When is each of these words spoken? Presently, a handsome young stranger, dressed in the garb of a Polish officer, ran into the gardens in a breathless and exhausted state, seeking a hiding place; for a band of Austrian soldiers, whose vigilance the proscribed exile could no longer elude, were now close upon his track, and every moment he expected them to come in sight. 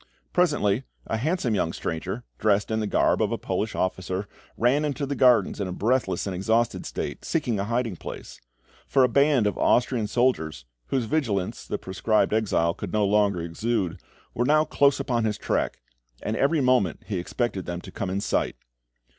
Presently, 0.33 0.81
a 1.05 1.17
handsome 1.17 1.53
young 1.53 1.71
stranger, 1.73 2.23
dressed 2.39 2.71
in 2.71 2.79
the 2.79 2.87
garb 2.87 3.21
of 3.21 3.31
a 3.31 3.37
Polish 3.37 3.75
officer, 3.75 4.27
ran 4.57 4.83
into 4.83 5.05
the 5.05 5.13
gardens 5.13 5.61
in 5.61 5.67
a 5.67 5.71
breathless 5.71 6.25
and 6.25 6.35
exhausted 6.35 6.87
state, 6.87 7.23
seeking 7.23 7.59
a 7.59 7.65
hiding 7.65 7.95
place; 7.97 8.41
for 8.87 9.03
a 9.03 9.07
band 9.07 9.45
of 9.45 9.59
Austrian 9.59 10.07
soldiers, 10.07 10.65
whose 10.87 11.05
vigilance 11.05 11.67
the 11.67 11.77
proscribed 11.77 12.33
exile 12.33 12.73
could 12.73 12.91
no 12.93 13.05
longer 13.05 13.43
elude, 13.43 13.99
were 14.33 14.43
now 14.43 14.65
close 14.65 14.99
upon 14.99 15.23
his 15.23 15.37
track, 15.37 15.83
and 16.23 16.35
every 16.35 16.61
moment 16.61 17.03
he 17.05 17.19
expected 17.19 17.67
them 17.67 17.79
to 17.79 17.91
come 17.91 18.09
in 18.09 18.21
sight. 18.21 18.55